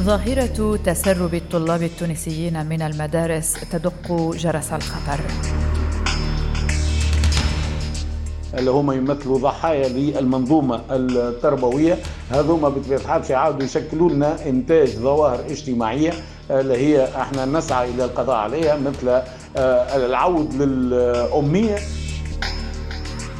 [0.00, 5.20] ظاهرة تسرب الطلاب التونسيين من المدارس تدق جرس الخطر.
[8.58, 11.98] اللي هما يمثلوا ضحايا للمنظومة التربوية
[12.30, 16.12] هذوما بطبيعة الحال سيعاودوا يشكلوا لنا إنتاج ظواهر اجتماعية
[16.50, 21.76] اللي هي إحنا نسعى إلى القضاء عليها مثل آه، العود للأمية.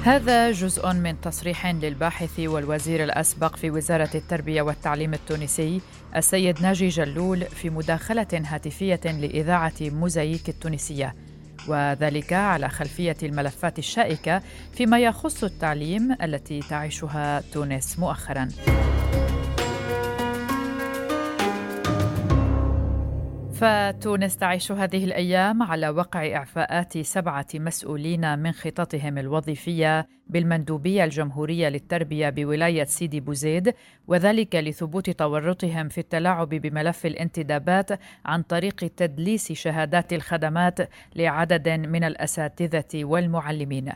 [0.04, 5.80] هذا جزء من تصريح للباحث والوزير الأسبق في وزارة التربية والتعليم التونسي
[6.16, 11.14] السيد ناجي جلول في مداخلة هاتفية لإذاعة موزايك التونسية
[11.68, 14.42] وذلك على خلفية الملفات الشائكة
[14.72, 18.48] فيما يخص التعليم التي تعيشها تونس مؤخراً.
[23.60, 32.30] فتونس تعيش هذه الأيام على وقع إعفاءات سبعة مسؤولين من خططهم الوظيفية بالمندوبية الجمهورية للتربية
[32.30, 33.74] بولاية سيدي بوزيد
[34.08, 37.90] وذلك لثبوت تورطهم في التلاعب بملف الانتدابات
[38.24, 40.78] عن طريق تدليس شهادات الخدمات
[41.16, 43.92] لعدد من الأساتذة والمعلمين.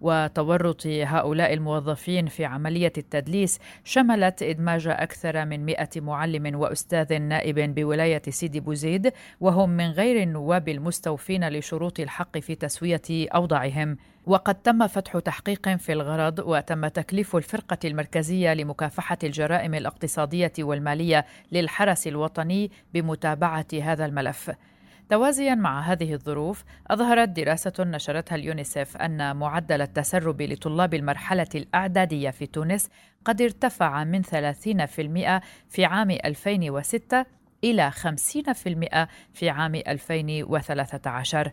[0.00, 8.22] وتورط هؤلاء الموظفين في عملية التدليس شملت إدماج أكثر من مئة معلم وأستاذ نائب بولاية
[8.28, 13.96] سيدي بوزيد وهم من غير النواب المستوفين لشروط الحق في تسوية أوضاعهم.
[14.26, 22.06] وقد تم فتح تحقيق في الغرض وتم تكليف الفرقة المركزية لمكافحة الجرائم الاقتصادية والمالية للحرس
[22.06, 24.50] الوطني بمتابعة هذا الملف.
[25.08, 32.46] توازيا مع هذه الظروف أظهرت دراسة نشرتها اليونيسف أن معدل التسرب لطلاب المرحلة الإعدادية في
[32.46, 32.88] تونس
[33.24, 34.28] قد ارتفع من 30%
[35.68, 37.26] في عام 2006
[37.64, 37.96] إلى 50%
[39.34, 41.52] في عام 2013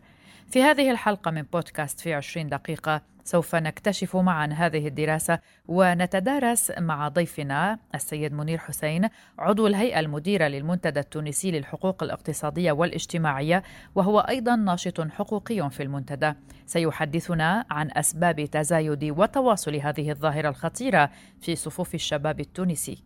[0.51, 7.07] في هذه الحلقة من بودكاست في 20 دقيقة سوف نكتشف معا هذه الدراسة ونتدارس مع
[7.07, 13.63] ضيفنا السيد منير حسين عضو الهيئة المديرة للمنتدى التونسي للحقوق الاقتصادية والاجتماعية
[13.95, 16.33] وهو أيضا ناشط حقوقي في المنتدى.
[16.65, 21.09] سيحدثنا عن أسباب تزايد وتواصل هذه الظاهرة الخطيرة
[21.41, 23.03] في صفوف الشباب التونسي.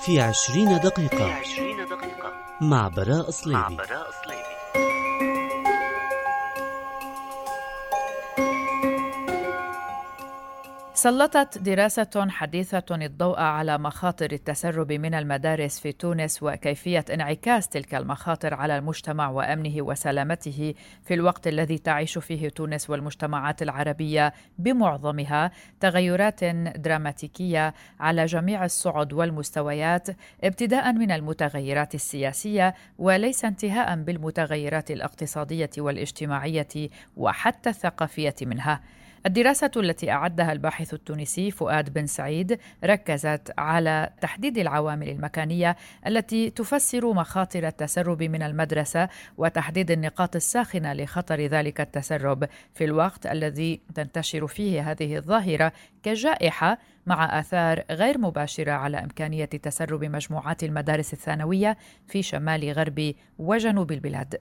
[0.00, 4.39] في عشرين دقيقة, مع براء صليبي, مع براء صليبي.
[11.00, 18.54] سلطت دراسة حديثة الضوء على مخاطر التسرب من المدارس في تونس وكيفية انعكاس تلك المخاطر
[18.54, 20.74] على المجتمع وأمنه وسلامته
[21.04, 25.50] في الوقت الذي تعيش فيه تونس والمجتمعات العربية بمعظمها
[25.80, 30.08] تغيرات دراماتيكية على جميع الصعد والمستويات
[30.44, 38.80] ابتداء من المتغيرات السياسية وليس انتهاء بالمتغيرات الاقتصادية والاجتماعية وحتى الثقافية منها.
[39.26, 45.76] الدراسة التي أعدها الباحث التونسي فؤاد بن سعيد ركزت على تحديد العوامل المكانية
[46.06, 49.08] التي تفسر مخاطر التسرب من المدرسة
[49.38, 57.40] وتحديد النقاط الساخنة لخطر ذلك التسرب في الوقت الذي تنتشر فيه هذه الظاهرة كجائحة مع
[57.40, 61.76] آثار غير مباشرة على إمكانية تسرب مجموعات المدارس الثانوية
[62.06, 64.36] في شمال غرب وجنوب البلاد.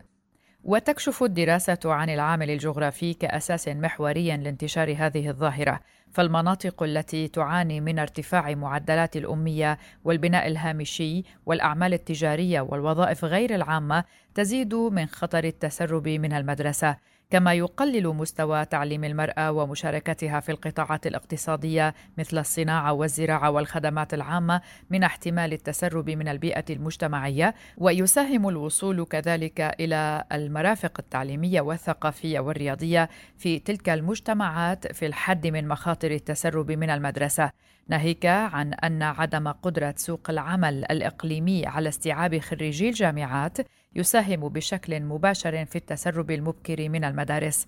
[0.63, 5.79] وتكشف الدراسة عن العامل الجغرافي كأساس محوري لانتشار هذه الظاهرة،
[6.11, 14.03] فالمناطق التي تعاني من ارتفاع معدلات الأمية والبناء الهامشي والأعمال التجارية والوظائف غير العامة
[14.35, 16.97] تزيد من خطر التسرب من المدرسة،
[17.31, 25.03] كما يقلل مستوى تعليم المرأة ومشاركتها في القطاعات الاقتصادية مثل الصناعة والزراعة والخدمات العامة من
[25.03, 33.89] احتمال التسرب من البيئة المجتمعية ويساهم الوصول كذلك إلى المرافق التعليمية والثقافية والرياضية في تلك
[33.89, 37.51] المجتمعات في الحد من مخاطر التسرب من المدرسة.
[37.87, 43.57] ناهيك عن أن عدم قدرة سوق العمل الإقليمي على استيعاب خريجي الجامعات
[43.95, 47.67] يساهم بشكل مباشر في التسرب المبكر من المدارس.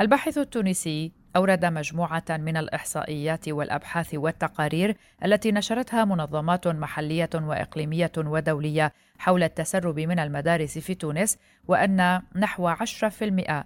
[0.00, 9.42] الباحث التونسي أورد مجموعة من الإحصائيات والأبحاث والتقارير التي نشرتها منظمات محلية وإقليمية ودولية حول
[9.42, 11.38] التسرب من المدارس في تونس
[11.68, 12.84] وأن نحو 10%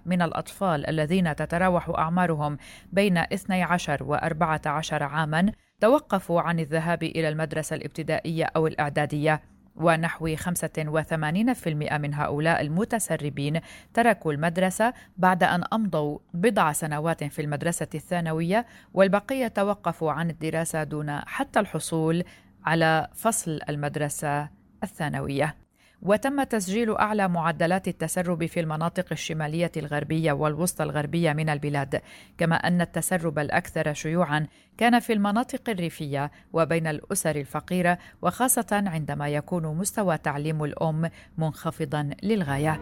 [0.06, 2.58] من الأطفال الذين تتراوح أعمارهم
[2.92, 9.42] بين 12 و 14 عاماً توقفوا عن الذهاب إلى المدرسة الابتدائية أو الإعدادية
[9.76, 13.60] ونحو 85% من هؤلاء المتسربين
[13.94, 21.10] تركوا المدرسة بعد أن أمضوا بضع سنوات في المدرسة الثانوية والبقية توقفوا عن الدراسة دون
[21.10, 22.24] حتى الحصول
[22.64, 24.48] على فصل المدرسة
[24.82, 25.65] الثانوية.
[26.02, 32.02] وتم تسجيل أعلى معدلات التسرب في المناطق الشمالية الغربية والوسطى الغربية من البلاد
[32.38, 34.46] كما أن التسرب الأكثر شيوعا
[34.78, 42.80] كان في المناطق الريفية وبين الأسر الفقيرة وخاصة عندما يكون مستوى تعليم الأم منخفضا للغاية.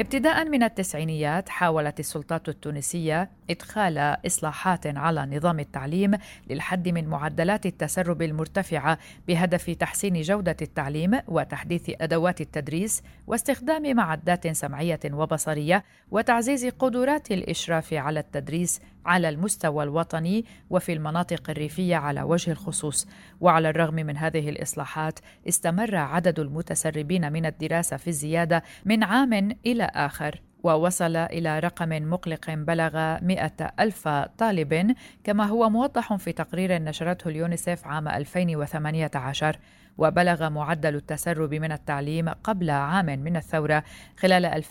[0.00, 6.14] ابتداء من التسعينيات حاولت السلطات التونسية إدخال إصلاحات على نظام التعليم
[6.50, 8.98] للحد من معدلات التسرب المرتفعة
[9.28, 18.20] بهدف تحسين جودة التعليم وتحديث أدوات التدريس واستخدام معدات سمعية وبصرية وتعزيز قدرات الإشراف على
[18.20, 23.06] التدريس على المستوى الوطني وفي المناطق الريفية على وجه الخصوص.
[23.40, 25.18] وعلى الرغم من هذه الإصلاحات
[25.48, 32.50] استمر عدد المتسربين من الدراسة في الزيادة من عام إلى آخر ووصل إلى رقم مقلق
[32.50, 34.08] بلغ مئة ألف
[34.38, 34.94] طالب
[35.24, 39.56] كما هو موضح في تقرير نشرته اليونيسف عام 2018
[39.98, 43.84] وبلغ معدل التسرب من التعليم قبل عام من الثورة
[44.16, 44.62] خلال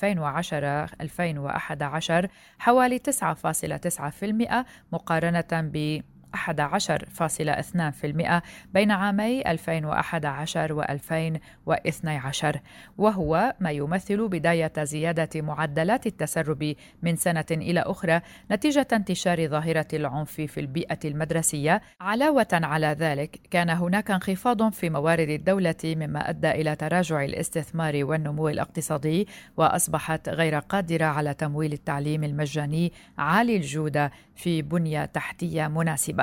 [2.25, 2.27] 2010-2011
[2.59, 6.01] حوالي 9.9% مقارنة ب
[6.35, 8.41] 11.2%
[8.73, 12.59] بين عامي 2011 و 2012
[12.97, 18.21] وهو ما يمثل بداية زيادة معدلات التسرب من سنة إلى أخرى
[18.51, 25.29] نتيجة انتشار ظاهرة العنف في البيئة المدرسية علاوة على ذلك كان هناك انخفاض في موارد
[25.29, 29.27] الدولة مما أدى إلى تراجع الاستثمار والنمو الاقتصادي
[29.57, 36.18] وأصبحت غير قادرة على تمويل التعليم المجاني عالي الجودة في بنية تحتية مناسبة.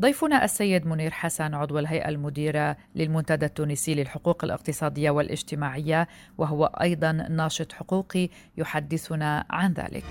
[0.00, 6.08] ضيفنا السيد منير حسن عضو الهيئة المديرة للمنتدى التونسي للحقوق الاقتصادية والاجتماعية
[6.38, 10.04] وهو أيضا ناشط حقوقي يحدثنا عن ذلك.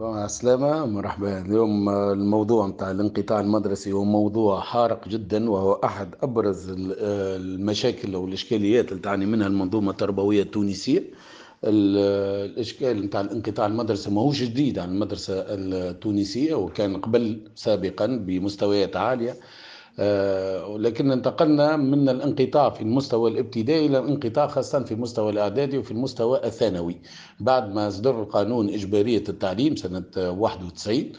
[0.00, 1.40] السلامة مرحبا.
[1.40, 8.92] اليوم الموضوع نتاع الانقطاع المدرسي هو موضوع حارق جدا وهو أحد أبرز المشاكل أو الإشكاليات
[8.92, 11.02] اللي تعاني منها المنظومة التربوية التونسية.
[11.64, 19.36] الإشكال نتاع الانقطاع المدرسة ماهوش جديد عن المدرسة التونسية وكان قبل سابقا بمستويات عالية.
[19.98, 25.90] آه، لكن انتقلنا من الانقطاع في المستوى الابتدائي إلى الانقطاع خاصه في المستوى الإعدادي وفي
[25.90, 26.96] المستوى الثانوي.
[27.40, 31.12] بعد ما صدر قانون إجبارية التعليم سنة 91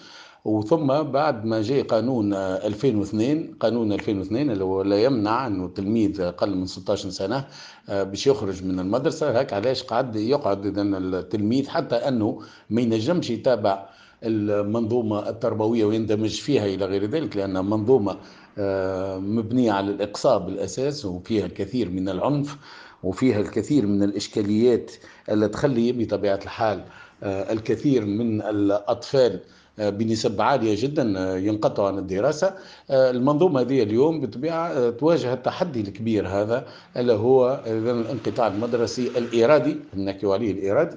[0.45, 6.55] وثم بعد ما جاء قانون 2002 قانون 2002 اللي هو لا يمنع أنه التلميذ أقل
[6.55, 7.47] من 16 سنة
[7.89, 9.39] آه، باش يخرج من المدرسة.
[9.39, 13.85] هيك علاش قعد يقعد اذا التلميذ حتى أنه ما ينجمش يتابع
[14.23, 18.17] المنظومة التربوية ويندمج فيها إلى غير ذلك لأنها منظومة
[18.57, 22.57] آه، مبنية على الإقصاء بالأساس وفيها الكثير من العنف
[23.03, 24.91] وفيها الكثير من الإشكاليات
[25.31, 26.83] التي تخلي بطبيعة الحال
[27.23, 29.39] آه، الكثير من الأطفال آه،
[29.77, 32.53] بنسب عالية جدا آه، ينقطعوا عن الدراسة.
[32.89, 36.67] آه، المنظومة هذه اليوم بطبيعة تواجه التحدي الكبير هذا
[36.97, 40.95] الا هو الانقطاع المدرسي الارادي نحكي عليه الارادي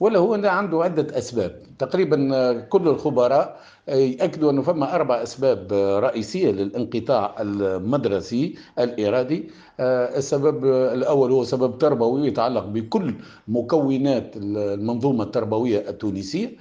[0.00, 1.62] ولا هو عنده عدة أسباب.
[1.78, 5.72] تقريبا كل الخبراء يأكدوا أنه فما أربع أسباب
[6.04, 9.50] رئيسية للانقطاع المدرسي الإرادي.
[9.80, 13.14] السبب الأول هو سبب تربوي يتعلق بكل
[13.48, 16.56] مكونات المنظومة التربوية التونسية.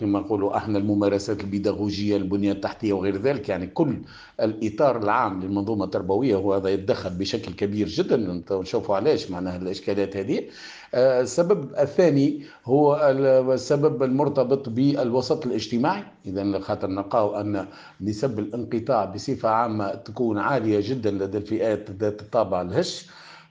[0.00, 3.48] كما نقولوا إحنا الممارسات البيداغوجية البنية التحتية وغير ذلك.
[3.48, 3.96] يعني كل
[4.40, 8.42] الإطار العام للمنظومة التربوية هو هذا يتدخل بشكل كبير جدا.
[8.50, 10.42] نشوفوا علاش معناها الإشكالات هذه.
[10.96, 12.96] السبب الثاني هو
[13.54, 16.02] السبب المرتبط بالوسط الاجتماعي.
[16.26, 17.66] إذا خاطر نلقاو أن
[18.00, 23.06] نسب الانقطاع بصفة عامة تكون عالية جدا لدى الفئات ذات الطابع الهش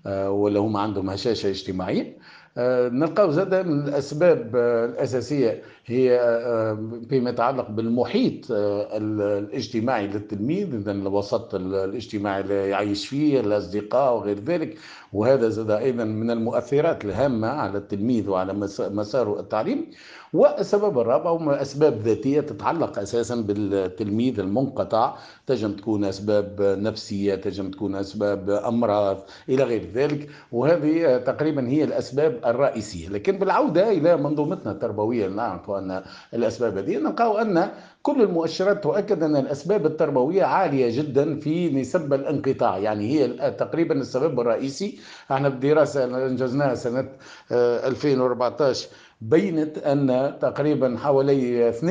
[0.05, 2.17] آه، ولا هم عندهم هشاشة اجتماعية.
[2.57, 6.77] آه، نلقاو زاد الأسباب الأساسية هي آه،
[7.09, 10.75] فيما يتعلق بالمحيط الاجتماعي للتلميذ.
[10.75, 14.77] اذا الوسط الاجتماعي اللي يعيش فيه الاصدقاء وغير ذلك.
[15.15, 19.91] وهذا زاد أيضا من المؤثرات الهامة على التلميذ وعلى مساره التعليم
[20.33, 25.15] والسبب الرابع هم أسباب ذاتية تتعلق أساسا بالتلميذ المنقطع.
[25.47, 29.17] تجم تكون أسباب نفسية تجم تكون أسباب أمراض
[29.49, 30.29] إلى غير ذلك.
[30.51, 33.09] وهذه تقريبا هي الأسباب الرئيسية.
[33.09, 36.03] لكن بالعودة إلى منظومتنا التربوية نعرف أن
[36.33, 37.69] الأسباب هذه نلقاو أن
[38.03, 42.77] كل المؤشرات تؤكد أن الأسباب التربوية عالية جدا في نسب الانقطاع.
[42.77, 44.99] يعني هي تقريبا السبب الرئيسي
[45.31, 47.07] إحنا بالدراسه انجزناها سنة
[47.51, 48.89] 2014 آه،
[49.29, 51.81] بينت أن تقريبا حوالي 72%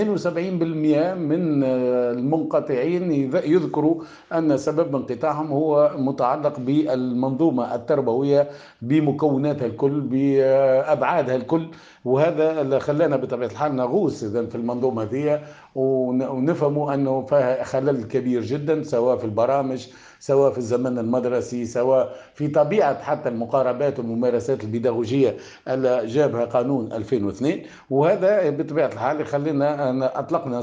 [1.14, 3.12] من المنقطعين
[3.45, 8.49] يذكروا أن سبب انقطاعهم هو متعلق بالمنظومة التربوية
[8.83, 11.67] بمكوناتها الكل بأبعادها الكل.
[12.05, 15.41] وهذا اللي خلانا بطبيعة الحال نغوص إذا في المنظومة ذي
[15.75, 19.87] ونفهموا أنه فيها خلل كبير جدا سواء في البرامج
[20.21, 25.37] سواء في الزمن المدرسي سواء في طبيعة حتى المقاربات والممارسات البيداغوجية
[25.69, 26.93] اللي جابها قانون
[27.28, 30.62] 2002 وهذا بطبيعة الحال يخلينا أطلقنا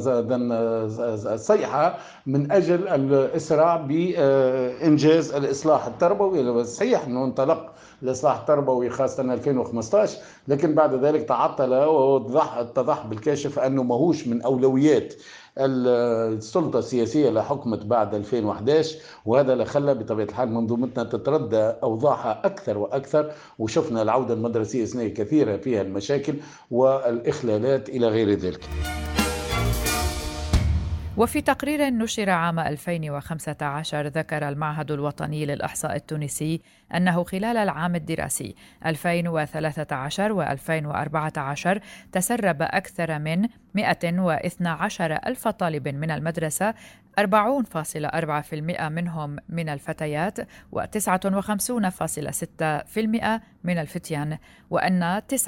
[1.38, 6.63] صيحة من أجل الإسراع بإنجاز الإصلاح التربوي.
[6.63, 7.72] صحيح أنه انطلق
[8.03, 10.17] الإصلاح التربوي خاصة 2015
[10.48, 15.13] لكن بعد ذلك تعطل واتضح بالكاشف أنه ماهوش من أولويات
[15.58, 22.77] السلطة السياسية اللي حكمت بعد 2011 وهذا اللي خلى بطبيعة الحال منظومتنا تتردى أوضاعها أكثر
[22.77, 26.34] وأكثر وشفنا العودة المدرسية السنة كثيرة فيها المشاكل
[26.72, 28.70] والإخلالات إلى غير ذلك.
[31.17, 36.62] وفي تقرير نشر عام 2015 ذكر المعهد الوطني للإحصاء التونسي
[36.96, 38.56] أنه خلال العام الدراسي
[38.86, 41.80] 2013 و2014
[42.12, 46.74] تسرب أكثر من 112 ألف طالب من المدرسة
[47.20, 50.46] 40.4% منهم من الفتيات و59.6%
[53.64, 54.38] من الفتيان
[54.70, 55.40] وأن 9.5%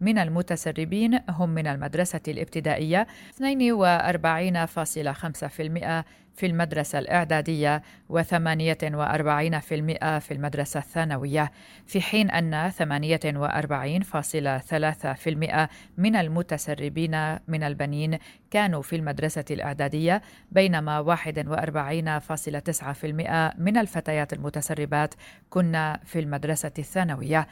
[0.00, 3.06] من المتسربين هم من المدرسة الابتدائية
[3.36, 3.40] 42.5%
[6.36, 8.16] في المدرسة الإعدادية و48%
[10.18, 11.52] في المدرسة الثانوية
[11.86, 12.74] في حين أن 48.3%
[15.98, 18.18] من المتسربين من البنين
[18.50, 21.18] كانوا في المدرسة الإعدادية بينما 41.9%
[23.60, 25.14] من الفتيات المتسربات
[25.50, 27.46] كنا في المدرسة الثانوية.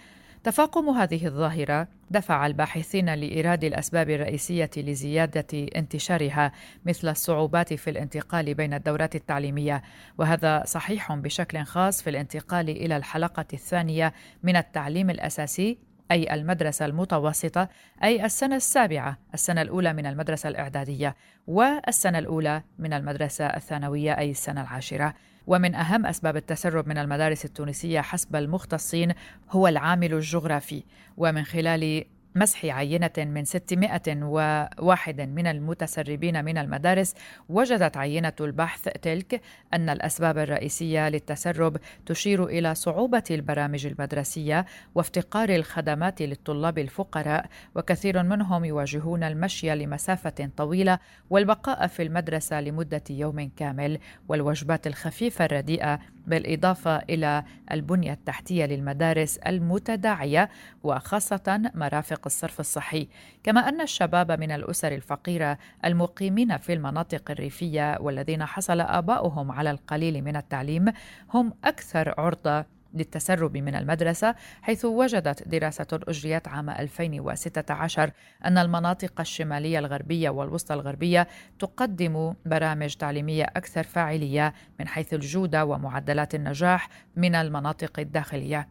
[0.44, 6.52] تفاقم هذه الظاهرة دفع الباحثين لإيراد الأسباب الرئيسية لزيادة انتشارها
[6.86, 9.82] مثل الصعوبات في الانتقال بين الدورات التعليمية
[10.18, 15.78] وهذا صحيح بشكل خاص في الانتقال إلى الحلقة الثانية من التعليم الأساسي
[16.10, 17.68] أي المدرسة المتوسطة
[18.02, 24.60] أي السنة السابعة السنة الأولى من المدرسة الإعدادية والسنة الأولى من المدرسة الثانوية أي السنة
[24.60, 25.14] العاشرة.
[25.46, 29.12] ومن أهم أسباب التسرب من المدارس التونسية حسب المختصين
[29.50, 30.82] هو العامل الجغرافي.
[31.16, 32.04] ومن خلال
[32.36, 37.14] مسح عينة من 601 من المتسربين من المدارس
[37.48, 39.40] وجدت عينة البحث تلك
[39.74, 41.76] أن الأسباب الرئيسية للتسرب
[42.06, 50.98] تشير إلى صعوبة البرامج المدرسية وافتقار الخدمات للطلاب الفقراء وكثير منهم يواجهون المشي لمسافة طويلة
[51.30, 53.98] والبقاء في المدرسة لمدة يوم كامل
[54.28, 60.50] والوجبات الخفيفة الرديئة بالإضافة إلى البنية التحتية للمدارس المتداعية
[60.82, 63.08] وخاصة مرافق الصرف الصحي.
[63.42, 70.24] كما أن الشباب من الأسر الفقيرة المقيمين في المناطق الريفية والذين حصل آباؤهم على القليل
[70.24, 70.92] من التعليم
[71.34, 78.10] هم أكثر عرضة للتسرب من المدرسة حيث وجدت دراسة أجريت عام 2016
[78.44, 86.34] أن المناطق الشمالية الغربية والوسطى الغربية تقدم برامج تعليمية أكثر فاعلية من حيث الجودة ومعدلات
[86.34, 88.68] النجاح من المناطق الداخلية.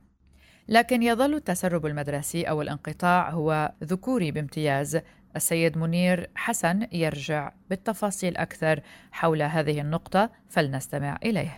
[0.68, 5.00] لكن يظل التسرب المدرسي أو الانقطاع هو ذكوري بامتياز.
[5.36, 11.58] السيد منير حسن يرجع بالتفاصيل أكثر حول هذه النقطة فلنستمع إليه.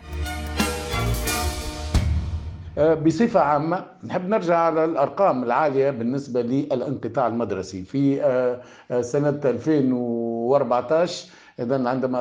[2.76, 7.82] بصفة عامة نحب نرجع على الأرقام العالية بالنسبة للانقطاع المدرسي.
[7.82, 11.30] في أه، أه، سنة 2014
[11.60, 12.20] اذا عندما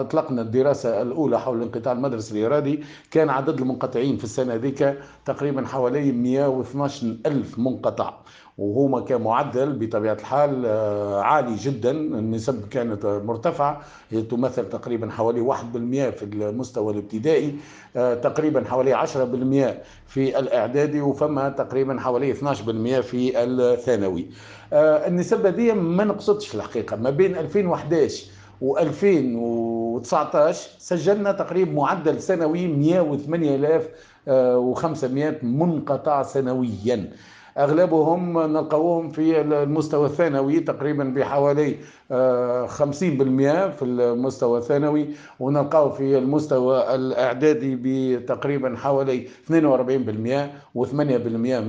[0.00, 6.12] أطلقنا الدراسة الأولى حول الانقطاع المدرسي الارادي كان عدد المنقطعين في السنة ذيك تقريبا حوالي
[6.12, 8.14] 112 ألف منقطع.
[8.58, 11.90] وهما كمعدل بطبيعة الحال آه، عالي جدا.
[11.90, 13.80] النسب كانت مرتفعة.
[14.10, 17.56] هي تمثل تقريبا حوالي 1% في المستوى الابتدائي
[17.96, 24.26] آه، تقريبا حوالي 10% في الإعدادي وفما تقريبا حوالي 12% في الثانوي.
[24.72, 26.96] آه، النسب هذه ما نقصدش الحقيقة.
[26.96, 28.24] ما بين 2011
[28.62, 37.10] و2019 سجلنا تقريبا معدل سنوي 108500 منقطع سنويا.
[37.58, 41.76] أغلبهم نلقاوهم في المستوى الثانوي تقريبا بحوالي
[43.70, 45.08] في المستوى الثانوي
[45.40, 50.84] ونلقاو في المستوى الإعدادي بتقريبا حوالي 42% و8%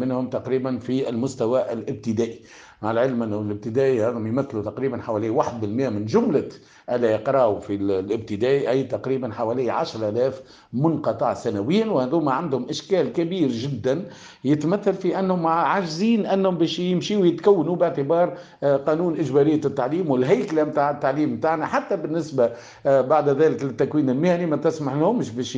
[0.01, 2.39] منهم تقريبا في المستوى الابتدائي.
[2.83, 6.49] مع العلم أنه الابتدائي هذا يمثلوا تقريبا حوالي 1% من جملة
[6.89, 10.41] ألا يقرأوا في الابتدائي أي تقريبا حوالي 10000
[10.73, 14.05] منقطع سنويا وهذوما عندهم إشكال كبير جدا
[14.43, 20.91] يتمثل في أنهم عاجزين أنهم باش يمشيوا يتكونوا باعتبار آه، قانون إجبارية التعليم والهيكلة نتاع
[20.91, 22.51] التعليم نتاعنا حتى بالنسبة
[22.85, 25.55] آه، بعد ذلك للتكوين المهني ما تسمح لهمش باش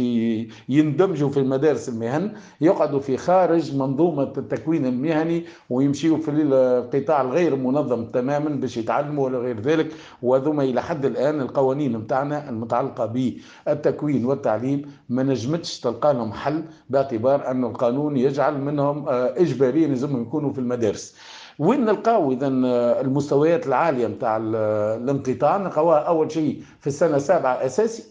[0.70, 8.06] يندمجوا في المدارس المهن يقعدوا في خارج منظومة التكوين المهني ويمشيوا في القطاع الغير منظم
[8.06, 9.92] تماما باش يتعلموا ولا غير ذلك
[10.22, 17.52] وهذوما إلى حد الآن القوانين نتاعنا المتعلقة بالتكوين والتعليم ما نجمتش تلقى لهم حل باعتبار
[17.52, 21.16] أن القانون يجعل منهم آه، اجباريا لازمهم يكونوا في المدارس.
[21.60, 28.04] وين نلقاو اذا آه، المستويات العالية نتاع الانقطاع؟ نلقاوها أول شيء في السنة السابعة اساسي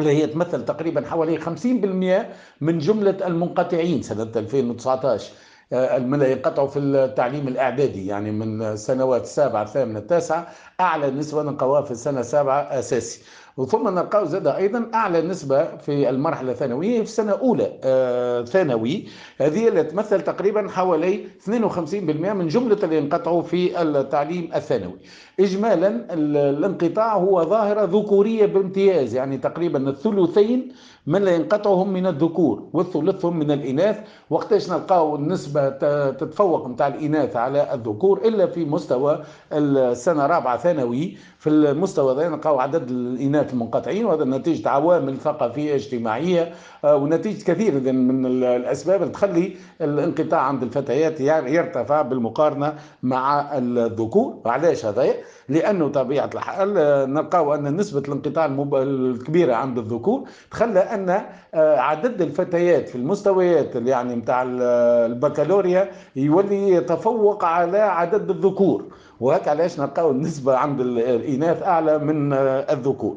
[0.00, 2.26] اللي هي تمثل تقريبا حوالي 50%
[2.60, 5.32] من جملة المنقطعين سنة 2019
[5.72, 10.48] آه، من ينقطعوا في التعليم الإعدادي يعني من سنوات السابعه الثامنه التاسعه
[10.80, 13.20] أعلى نسبة نلقاوها في السنة السابعة أساسي.
[13.56, 19.06] وثم نلقاو زاد أيضا أعلى نسبة في المرحلة الثانوية في سنه اولى آه ثانوي.
[19.40, 24.98] هذه اللي تمثل تقريبا حوالي 52% من جملة اللي انقطعوا في التعليم الثانوي.
[25.40, 30.72] اجمالا الانقطاع هو ظاهرة ذكورية بامتياز يعني تقريبا الثلثين
[31.08, 34.00] من لا ينقطعوا هم من الذكور والثلث هم من الإناث
[34.30, 35.68] وقتاش نلقاو النسبة
[36.10, 39.22] تتفوق نتاع الإناث على الذكور إلا في مستوى
[39.52, 41.16] السنة الرابعة ثانوي.
[41.38, 46.52] في المستوى ذا نلقاو عدد الإناث المنقطعين وهذا نتيجة عوامل ثقافية اجتماعية
[46.84, 54.36] آه، ونتيجة كثير من الأسباب اللي تخلي الانقطاع عند الفتيات يرتفع بالمقارنة مع الذكور.
[54.44, 55.02] وعلاش هذا
[55.48, 58.46] لأنه طبيعة الحال آه، نلقاو أن نسبة الانقطاع
[58.82, 61.10] الكبيرة عند الذكور تخلى أن
[61.54, 68.84] آه، عدد الفتيات في المستويات يعني نتاع البكالوريا يولي يتفوق على عدد الذكور.
[69.20, 73.16] وهك علاش نلقاو النسبة عند الإناث أعلى من الذكور.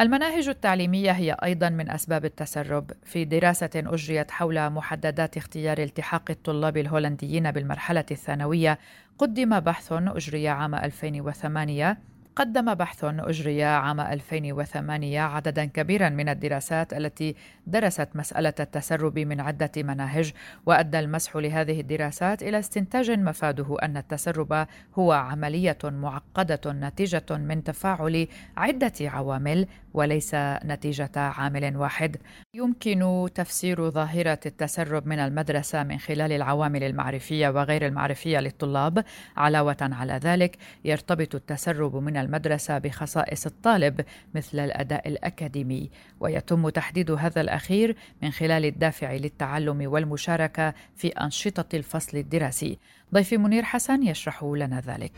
[0.00, 2.90] المناهج التعليمية هي أيضا من أسباب التسرب.
[3.04, 8.78] في دراسة أجريت حول محددات اختيار التحاق الطلاب الهولنديين بالمرحلة الثانوية
[9.18, 11.98] قدم بحث أجري عام 2008
[12.38, 17.34] قدم بحث أجري عام 2008 عددا كبيرا من الدراسات التي
[17.66, 20.32] درست مسألة التسرب من عدة مناهج
[20.66, 24.66] وأدى المسح لهذه الدراسات إلى استنتاج مفاده أن التسرب
[24.98, 32.16] هو عملية معقدة نتيجة من تفاعل عدة عوامل وليس نتيجة عامل واحد.
[32.54, 39.04] يمكن تفسير ظاهرة التسرب من المدرسة من خلال العوامل المعرفية وغير المعرفية للطلاب.
[39.36, 44.00] علاوة على ذلك يرتبط التسرب من المدرسة بخصائص الطالب
[44.34, 52.16] مثل الأداء الأكاديمي ويتم تحديد هذا الأخير من خلال الدافع للتعلم والمشاركة في أنشطة الفصل
[52.16, 52.78] الدراسي.
[53.14, 55.12] ضيفي منير حسن يشرح لنا ذلك.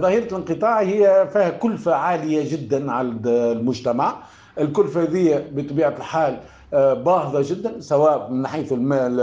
[0.00, 4.22] ظاهرة الانقطاع هي فيها كلفة عالية جدا على المجتمع
[4.58, 6.40] الكلفة هذه بطبيعة الحال
[6.74, 9.18] آه، باهظة جدا سواء من حيث المال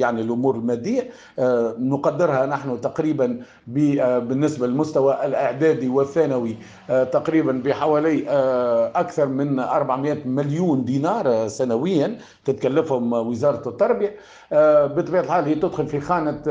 [0.00, 1.10] يعني الأمور المادية.
[1.38, 3.40] آه، نقدرها نحن تقريبا
[3.78, 6.56] آه، بالنسبة للمستوى الإعدادي والثانوي
[6.88, 8.24] تقريبا بحوالي
[8.94, 14.16] أكثر من 400 مليون دينار سنويا تتكلفهم وزارة التربية.
[14.96, 16.42] بطبيعة الحال هي تدخل في خانة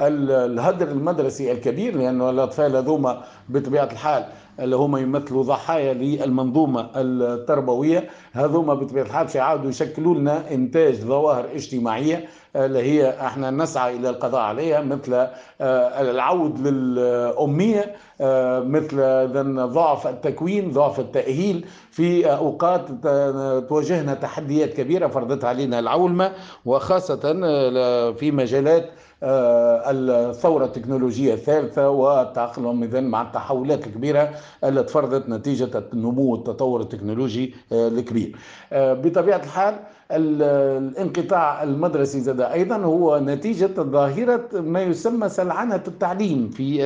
[0.00, 4.24] الهدر المدرسي الكبير لأن الأطفال هذوما بطبيعة الحال
[4.60, 8.08] اللي هما يمثلوا ضحايا للمنظومة التربوية.
[8.32, 12.24] هذوما بطبيعة الحال سيعاودوا يشكلوا لنا إنتاج ظواهر اجتماعية
[12.56, 15.30] اللي هي إحنا نسعى إلى القضاء عليها مثل آه،
[16.00, 18.96] العود للأمية آه، مثل
[19.72, 21.66] ضعف التكوين ضعف التأهيل.
[21.90, 22.86] في أوقات
[23.68, 26.32] تواجهنا تحديات كبيرة فرضتها علينا العولمة
[26.64, 28.90] وخاصة آه، في مجالات آه،
[29.24, 34.30] الثورة التكنولوجية الثالثة والتأقلم إذن مع التحولات الكبيرة
[34.64, 38.36] التي تفرضت نتيجة النمو والتطور التكنولوجي آه، الكبير.
[38.72, 39.74] آه، بطبيعة الحال
[40.10, 46.76] الانقطاع المدرسي زاد أيضا هو نتيجة ظاهرة ما يسمى سلعنة التعليم في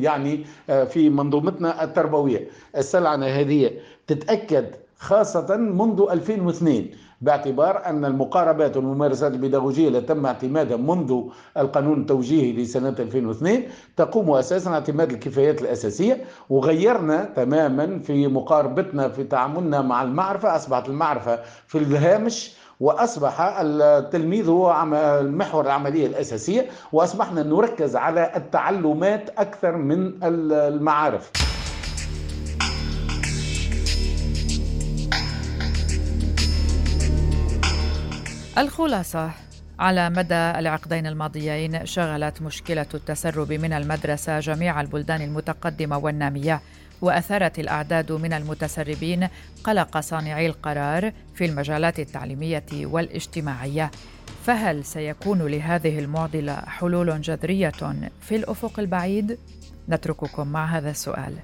[0.00, 2.48] يعني في منظومتنا التربوية.
[2.76, 3.70] السلعنة هذه
[4.06, 4.66] تتأكد
[4.98, 6.86] خاصة منذ 2002
[7.20, 11.20] باعتبار أن المقاربات والممارسات البيداغوجية التي تم اعتمادها منذ
[11.56, 13.62] القانون التوجيهي لسنة 2002
[13.96, 21.38] تقوم أساسا اعتماد الكفايات الأساسية وغيرنا تماما في مقاربتنا في تعاملنا مع المعرفة أصبحت المعرفة
[21.66, 24.84] في الهامش وأصبح التلميذ هو
[25.22, 31.30] محور العملية الأساسية وأصبحنا نركز على التعلمات أكثر من المعارف.
[38.58, 39.30] الخلاصة.
[39.78, 46.60] على مدى العقدين الماضيين شغلت مشكلة التسرب من المدرسة جميع البلدان المتقدمة والنامية
[47.02, 49.28] وأثارت الأعداد من المتسربين
[49.64, 53.90] قلق صانعي القرار في المجالات التعليمية والاجتماعية.
[54.44, 57.72] فهل سيكون لهذه المعضلة حلول جذرية
[58.20, 59.38] في الأفق البعيد؟
[59.88, 61.34] نترككم مع هذا السؤال.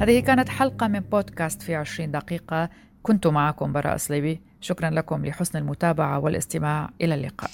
[0.00, 2.68] هذه كانت حلقة من بودكاست في عشرين دقيقة.
[3.06, 6.90] كنت معكم براء صليبي شكرا لكم لحسن المتابعة والاستماع.
[7.00, 7.50] إلى اللقاء.